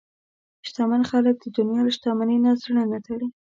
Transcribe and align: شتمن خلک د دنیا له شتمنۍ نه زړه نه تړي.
شتمن 0.67 1.01
خلک 1.11 1.35
د 1.39 1.45
دنیا 1.57 1.79
له 1.85 1.91
شتمنۍ 1.95 2.37
نه 2.45 2.51
زړه 2.63 2.83
نه 2.91 2.99
تړي. 3.05 3.27